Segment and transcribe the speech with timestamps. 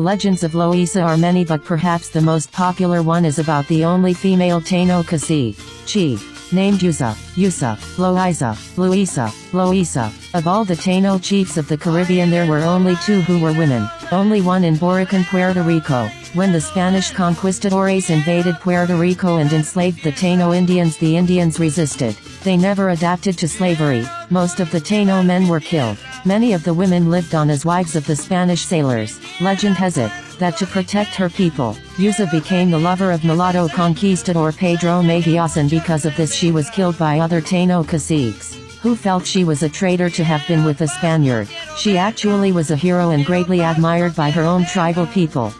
[0.00, 3.84] The legends of Loisa are many but perhaps the most popular one is about the
[3.84, 10.10] only female Taino Kasi, chief, named Yusa, Yusa, Loiza, Luisa, Loisa.
[10.32, 13.86] Of all the Taino chiefs of the Caribbean there were only two who were women,
[14.10, 16.08] only one in Borikén, Puerto Rico.
[16.32, 22.16] When the Spanish conquistadores invaded Puerto Rico and enslaved the Taino Indians the Indians resisted.
[22.44, 24.06] They never adapted to slavery.
[24.30, 25.98] Most of the Taino men were killed.
[26.24, 29.18] Many of the women lived on as wives of the Spanish sailors.
[29.40, 34.52] Legend has it that to protect her people, Yusa became the lover of mulatto conquistador
[34.52, 39.26] Pedro Mejias and because of this she was killed by other Taino caciques who felt
[39.26, 41.48] she was a traitor to have been with a Spaniard.
[41.76, 45.52] She actually was a hero and greatly admired by her own tribal people.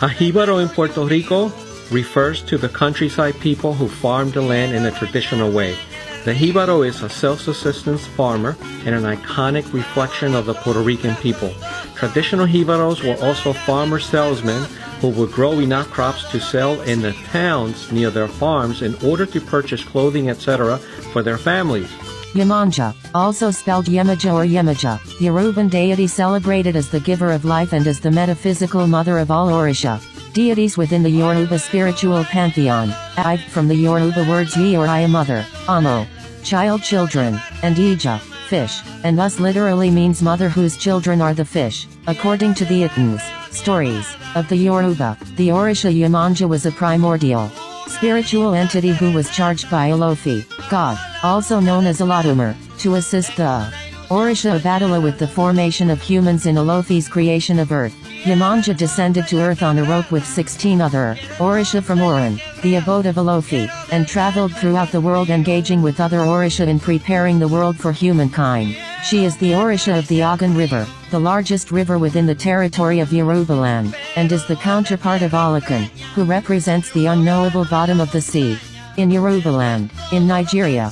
[0.00, 1.50] A jíbaro in Puerto Rico
[1.90, 5.76] refers to the countryside people who farm the land in a traditional way.
[6.24, 8.56] The jíbaro is a self-subsistence farmer
[8.86, 11.52] and an iconic reflection of the Puerto Rican people.
[11.96, 14.62] Traditional jíbaros were also farmer salesmen
[15.00, 19.26] who would grow enough crops to sell in the towns near their farms in order
[19.26, 20.78] to purchase clothing, etc.
[21.12, 21.90] for their families.
[22.34, 27.86] Yemanja, also spelled Yemaja or Yemaja, Yoruban deity celebrated as the giver of life and
[27.86, 30.00] as the metaphysical mother of all Orisha.
[30.34, 35.08] Deities within the Yoruba spiritual pantheon, derived from the Yoruba words Yi or I a
[35.08, 36.06] mother, Amo,
[36.44, 41.88] child children, and Ija, fish, and thus literally means mother whose children are the fish.
[42.06, 47.50] According to the Itans, stories, of the Yoruba, the Orisha Yemanja was a primordial,
[47.88, 53.72] spiritual entity who was charged by Olofi, God, also known as Olodumare, to assist the
[54.08, 57.94] Orisha Obatala with the formation of humans in Olofi's creation of Earth.
[58.22, 63.06] Yemanja descended to Earth on a rope with 16 other Orisha from Orun, the abode
[63.06, 67.76] of Olofi, and traveled throughout the world engaging with other Orisha in preparing the world
[67.78, 68.76] for humankind.
[69.04, 73.08] She is the Orisha of the Ogun River, the largest river within the territory of
[73.08, 75.84] Yorubaland, and is the counterpart of Olokun,
[76.14, 78.58] who represents the unknowable bottom of the sea.
[78.96, 80.90] In Yorubaland, in Nigeria,